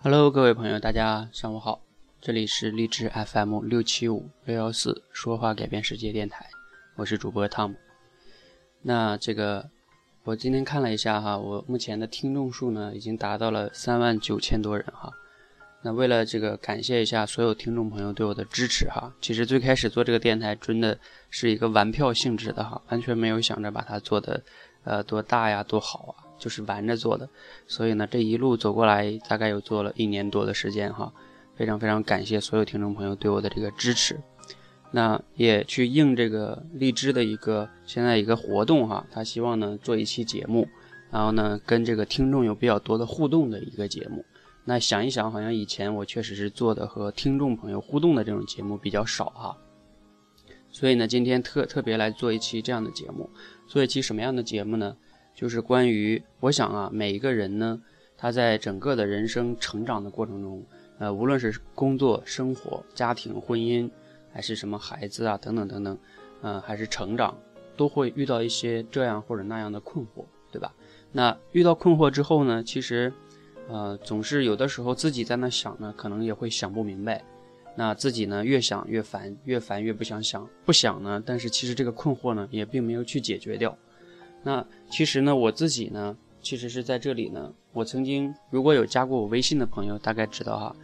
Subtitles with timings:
[0.00, 1.82] Hello，各位朋友，大家上午好，
[2.20, 6.46] 这里是荔枝 FM 六七五六幺四说话改变世界电台，
[6.94, 7.76] 我是主播汤姆。
[8.80, 9.68] 那这个
[10.22, 15.12] 我今天看了一下哈，我目前的听众数呢已经达到了三万九千多人哈。
[15.82, 20.96] 那为了这个感谢一下所有听众朋友对我的支持哈，其实最开始做这个电台真的
[21.28, 24.40] 是一个玩票性质的哈，完全没有想着把它做的
[24.84, 26.27] 呃多大呀多好啊。
[26.38, 27.28] 就是玩着做的，
[27.66, 31.12] 所以呢，这一路走过来，大概有做了一年多的时间哈，
[31.56, 34.18] 非常非常感谢所有听众朋友对我的这个支持。
[34.90, 40.66] 那也去应这个荔枝的一个现在一个活动哈，他希望呢做一期节目，
[41.10, 44.24] 然后呢跟这个听众有比较多的互动的一个节目。
[44.64, 49.56] 那想一想，好像以前我确实是做的和听众朋友互动的这种节目比较少哈，
[50.70, 53.28] 所以呢，今天特特别来做一期这样的节目，
[53.66, 54.96] 做一期什么样的节目呢？
[55.38, 57.80] 就是关于，我想啊，每一个人呢，
[58.16, 60.66] 他在整个的人生成长的过程中，
[60.98, 63.88] 呃，无论是工作、生活、家庭、婚姻，
[64.32, 65.96] 还是什么孩子啊，等等等等，
[66.42, 67.38] 嗯，还是成长，
[67.76, 70.74] 都会遇到一些这样或者那样的困惑，对吧？
[71.12, 73.12] 那遇到困惑之后呢，其实，
[73.68, 77.24] 呃，总是有的时候自己在那想呢，可能也会想不明白，
[77.76, 83.78] 那自己呢越想越烦，越烦越不想想，不想呢，但是其实这个困惑呢，也并没有去解决掉。
[84.42, 87.52] 那其实呢，我自己呢，其实是在这里呢。
[87.72, 90.76] 我曾经如果有加过我微信的朋友，大概知道哈，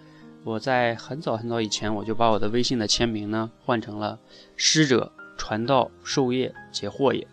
[0.45, 4.19] 我在很早很早以前，我就把我的微信的签名呢换成了
[4.55, 7.27] “师者，传道授业解惑也”。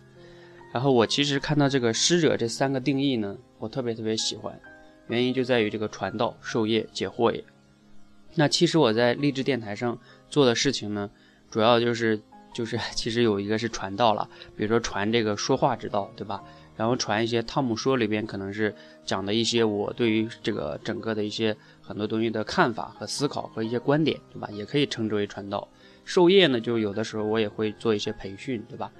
[0.72, 4.58] 然后我其实看到这个“师者”这三个定义呢，我特别特别喜欢，
[5.08, 7.44] 原因就在于这个传道授业解惑也。
[8.34, 9.98] 那其实我在励志电台上
[10.30, 11.10] 做的事情呢，
[11.50, 12.20] 主要就是。
[12.52, 16.42] 就是 其实有一个是传道了，比如说传这个说话之道，对吧？
[16.74, 24.48] 然后传一些汤姆说里边可能是讲的一些我对于这个整个的一些很多东西的看法和思考和一些观点，对吧？
[24.50, 25.68] 也可以称之为传道。
[26.04, 28.90] 授业呢，就有的时候我也会做一些培训，对吧？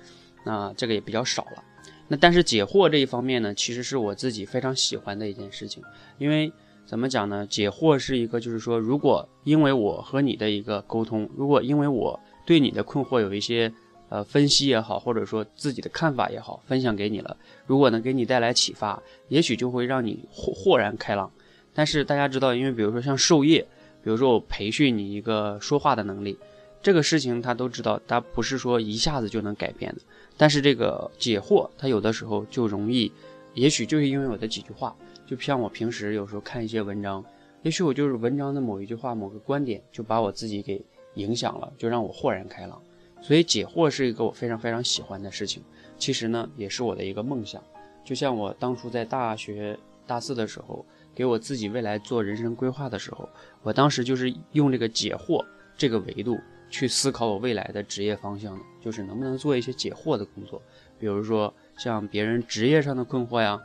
[0.45, 1.65] 那这个也比较少了。
[2.09, 5.83] 那但是解惑这一方面呢，其实是我自己非常喜欢的一件事情，
[6.19, 6.53] 因为
[6.85, 7.47] 怎么讲呢？
[7.47, 12.21] 解惑是一个就是说，如果因为我和你的一个沟通，如果因为我。
[12.45, 13.73] 对你的困惑有一些
[14.09, 17.37] 呃分析也好，或者说自己的看法也好，分享给你了。
[17.67, 21.31] 如果能给你带来启发，也许就会让你豁豁然开朗。
[21.73, 23.67] 但是大家知道，因为比如说像授业，
[24.03, 26.37] 比如说我培训你一个说话的能力，
[26.83, 30.03] 这个事情他都知道，他不是说一下子就能改变的。
[30.37, 33.11] 但是这个解惑，他有的时候就容易，
[33.55, 34.95] 也许就是因为我的几句话，
[35.27, 37.25] 就像我平时有时候看一些文章，
[37.63, 40.85] 也许我就是文章的某一句话、某个观点，就把我自己给。
[41.15, 42.81] 影响了，就让我豁然开朗，
[43.21, 45.63] 所以解惑是一个我非常非常喜欢的事情。
[45.99, 47.63] 其实呢，也是我的一个梦想。
[48.05, 50.85] 就像我当初在大学大四的时候，
[51.15, 53.29] 给我自己未来做人生规划的时候，
[53.63, 55.45] 我当时就是用这个解惑
[55.77, 60.61] 这个维度去思考我未来的职业方向的，就是能不能做一些解惑的工作，
[60.99, 63.61] 比如说像别人职业上的困惑呀，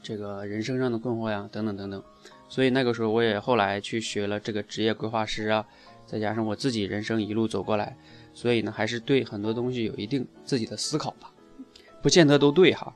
[0.00, 2.00] 这个人生上的困惑呀，等等等等。
[2.48, 5.66] 所以那个时候我也后来去学了这个职业规划师啊。
[6.08, 7.94] 再加上我自己人生一路走过来，
[8.32, 11.30] 所以呢，还是对很多东西有一定自己的思考吧，
[12.02, 12.94] 不见得都对哈。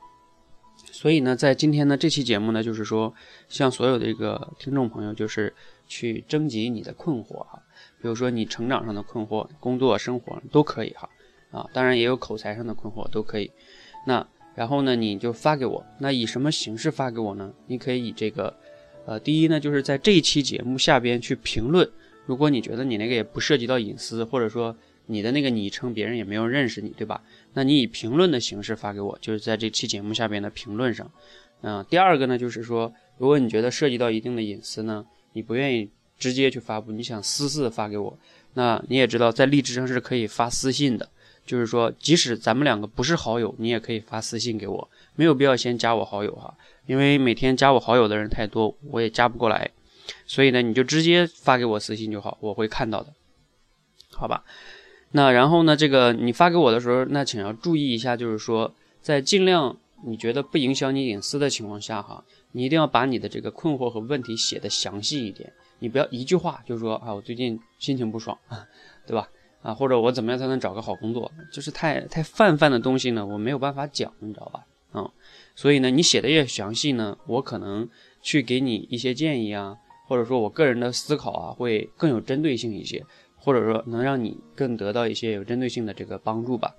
[0.91, 3.13] 所以呢，在今天呢这期节目呢，就是说
[3.47, 5.53] 向所有的一个听众朋友，就是
[5.87, 7.61] 去征集你的困惑哈，
[8.01, 11.07] 比如说你成长上的困惑、工作、生活都可以哈
[11.51, 13.51] 啊，当然也有口才上的困惑都可以。
[14.07, 14.25] 那
[14.55, 17.53] 然后呢，你就发给我，那以什么形式发给我呢？
[17.67, 18.55] 你可以以这个，
[19.05, 21.87] 呃，第一呢，就是在这一期节目下边去评论。
[22.25, 24.75] 如果你觉得你那个也不涉及到隐私，或者说
[25.07, 27.21] 你的那个昵称别人也没有认识你，对吧？
[27.53, 31.11] 那你以评论的形式发给我，就是在这期节目下边的评论上。
[31.61, 38.17] 嗯，第二个呢，就是说，如果你觉得涉及到一定的隐私呢，你不愿意直接去发布，你想私自发给我，
[38.53, 41.09] 那你也知道在荔枝上是可以发私信的，
[41.45, 46.53] 就是说，即使咱们两个不是好友，你也可以发私信给我，没有必要先加我好友哈，
[46.85, 49.69] 因为每天加我好友的人太多，我也加不过来。
[50.33, 53.13] 所以呢，你就直接发给我私信就好，我会看到的，
[54.09, 54.43] 好吧？
[55.11, 59.77] 那然后呢，这个你发给我的时候，那请要注意一下，就是说，在尽量
[60.07, 68.35] 你觉得不影响你隐私的情况下，哈，你一定要把你的这个困惑和问题写的详细一点，你不要一句话就说啊，我最近心情不爽，
[69.05, 69.29] 对吧？
[69.61, 74.65] 啊，或者我怎么样才能找个好工作，就是太太泛泛的东西呢，我没有办法讲，你知道吧？
[74.95, 75.07] 嗯，
[75.55, 77.87] 所以呢，你写的越详细呢，我可能
[78.23, 79.77] 去给你一些建议啊。
[80.13, 83.03] 或者说我个人的思考啊，会更有针对性一些，
[83.35, 86.71] 或者说能让你更得到一些有针对性的这个帮助吧。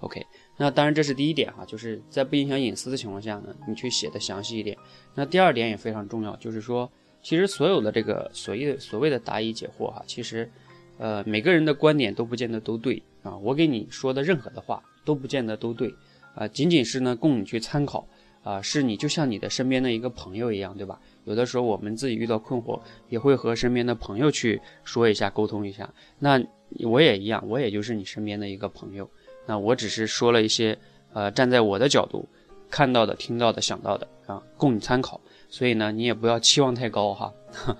[0.00, 0.26] OK，
[0.56, 4.76] 那当然这是第一点哈，就是在不影响隐私的情况下呢，你去写的详细一点。
[5.14, 6.90] 那第二点也非常重要，就是说
[7.22, 10.50] 其实所有的这个所谓的所谓的答疑解惑哈，其实，
[10.98, 13.36] 呃，每个人的观点都不见得都对啊。
[13.36, 15.94] 我给你说的任何的话都不见得都对
[16.34, 18.08] 啊，仅仅是呢供你去参考
[18.42, 21.00] 啊，是你就像你的身边的一个朋友一样，对吧？
[21.24, 25.88] 有的时候我们自己遇到困惑，也会和身边的朋友去说一下，沟通一下。
[26.18, 26.42] 那
[26.80, 29.08] 我也一样，我也就是你身边的一个朋友。
[29.46, 30.76] 那我只是说了一些，
[31.12, 32.28] 呃，站在我的角度
[32.70, 35.20] 看到的、听到的、想到的啊，供你参考。
[35.48, 37.32] 所以呢，你也不要期望太高哈。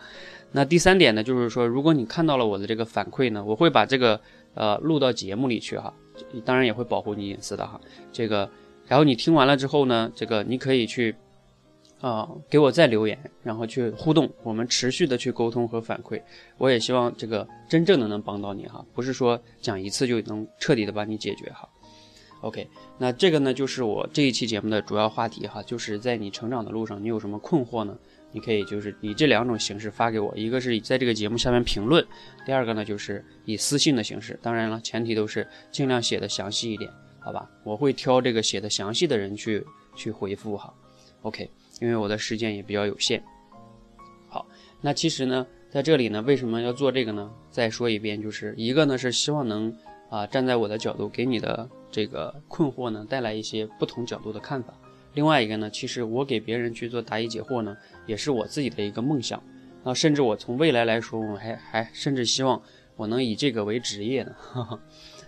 [0.52, 4.20] 那第三点呢，就是说，如果你看到了我的这个反馈呢，我会把这个
[4.54, 5.94] 呃录到节目里去哈，
[6.44, 7.80] 当然也会保护你隐私的哈。
[8.12, 8.48] 这个，
[8.86, 11.14] 然后你听完了之后呢，这个你可以去
[12.00, 16.20] 啊给我再留言，然后去互动，我们持续的去沟通和反馈。
[16.58, 21.68] 我也希望这个真正的能帮到你哈，不是说讲一次就能彻底的把你解决哈。
[22.40, 22.68] OK，
[22.98, 27.96] 那这个呢，就是我这一期节目的主要话题哈，就是在你成长的路上，你有什么困惑呢？
[28.32, 32.04] 你可以就是以这两种形式发给我，一个是在这个节目下面评论，
[32.44, 34.36] 第二个呢就是以私信的形式。
[34.42, 36.90] 当然了，前提都是尽量写的详细一点，
[37.24, 37.48] 好吧？
[37.64, 39.64] 我会挑这个写的详细的人去
[39.94, 40.72] 去回复哈。
[41.22, 43.22] OK，因为我的时间也比较有限。
[44.28, 44.46] 好，
[44.80, 47.30] 那其实呢，在这里呢，为什么要做这个呢？
[47.50, 49.76] 再说一遍，就是一个呢是希望能
[50.08, 51.68] 啊站在我的角度给你的。
[51.94, 54.72] 这个困惑呢，带来一些不同角度的看法。
[55.12, 57.76] 另外一个呢，其实我给别人去做答疑解惑呢，
[58.06, 59.42] 也是我自己的一个梦想。
[59.84, 62.62] 啊，甚至我从未来来说，我还还甚至希望
[62.96, 64.34] 我能以这个为职业呢。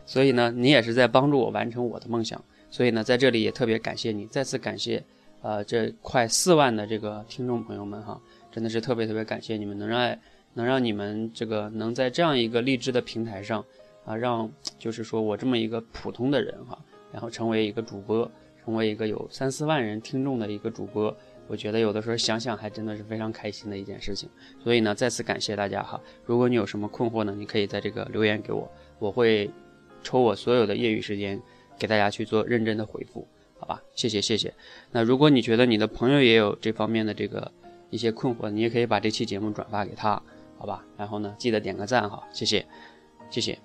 [0.06, 2.42] 所以呢，你也是在帮助我完成我的梦想。
[2.70, 5.02] 所以呢，在这里也特别感谢你，再次感谢，
[5.42, 8.20] 呃，这快四万的这个听众朋友们哈，
[8.50, 10.16] 真的是特别特别感谢你们，能让
[10.52, 13.64] 能让你们这个能在这样一个励志的平台上。
[14.04, 16.78] 啊，让就是说我这么一个普通的人哈，
[17.10, 18.30] 然后成为一个主播，
[18.62, 21.16] 成为一个有三四万人听众的一个主播，
[21.48, 24.28] 我觉得有的时候想想还真的是非常开心的一件事情。
[24.62, 25.98] 所以呢，再次感谢大家哈。
[26.26, 29.50] 如果你有什么困惑呢，你可以在这个留言给我，我会
[30.04, 31.40] 抽我所有的业余时间
[31.76, 33.26] 给大家去做认真的回复，
[33.58, 33.82] 好吧？
[33.96, 34.54] 谢谢谢谢。
[34.92, 37.50] 那如果你觉得你的朋友也有这方面的这个
[37.90, 40.22] 一些困惑，你也可以把这期节目转发给他，
[40.58, 40.84] 好吧？
[40.96, 42.64] 然后呢，记得点个赞哈，谢谢，
[43.30, 43.58] 谢谢。